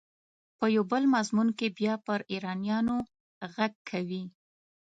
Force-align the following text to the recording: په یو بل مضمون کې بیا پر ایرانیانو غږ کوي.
په 0.57 0.65
یو 0.75 0.83
بل 0.91 1.03
مضمون 1.15 1.47
کې 1.57 1.67
بیا 1.79 1.93
پر 2.05 2.19
ایرانیانو 2.31 2.95
غږ 3.53 3.73
کوي. 3.89 4.23